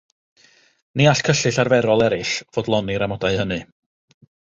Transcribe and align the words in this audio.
Ni 1.01 1.05
all 1.11 1.21
cyllyll 1.27 1.61
arferol 1.65 2.07
eraill 2.07 2.35
fodloni'r 2.59 3.09
amodau 3.11 3.43
hynny. 3.45 3.65